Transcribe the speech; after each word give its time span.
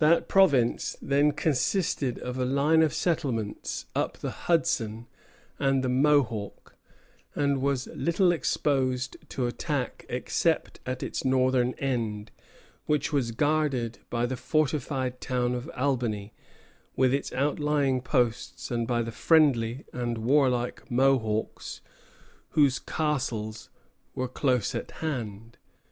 That 0.00 0.26
province 0.26 0.96
then 1.00 1.30
consisted 1.30 2.18
of 2.18 2.36
a 2.36 2.44
line 2.44 2.82
of 2.82 2.92
settlements 2.92 3.86
up 3.94 4.16
the 4.18 4.32
Hudson 4.32 5.06
and 5.56 5.84
the 5.84 5.88
Mohawk, 5.88 6.74
and 7.36 7.62
was 7.62 7.86
little 7.94 8.32
exposed 8.32 9.16
to 9.28 9.46
attack 9.46 10.04
except 10.08 10.80
at 10.84 11.04
its 11.04 11.24
northern 11.24 11.74
end, 11.74 12.32
which 12.86 13.12
was 13.12 13.30
guarded 13.30 14.00
by 14.10 14.26
the 14.26 14.36
fortified 14.36 15.20
town 15.20 15.54
of 15.54 15.70
Albany, 15.76 16.34
with 16.96 17.14
its 17.14 17.32
outlying 17.32 18.00
posts, 18.00 18.72
and 18.72 18.84
by 18.84 19.00
the 19.00 19.12
friendly 19.12 19.84
and 19.92 20.18
warlike 20.18 20.90
Mohawks, 20.90 21.82
whose 22.48 22.80
"castles" 22.80 23.70
were 24.16 24.26
close 24.26 24.74
at 24.74 24.90
hand. 24.90 25.56